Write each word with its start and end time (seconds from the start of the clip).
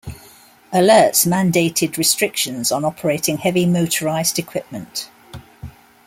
Alerts 0.73 1.27
mandated 1.27 1.95
restrictions 1.95 2.71
on 2.71 2.83
operating 2.83 3.37
heavy 3.37 3.67
motorized 3.67 4.39
equipment. 4.39 5.09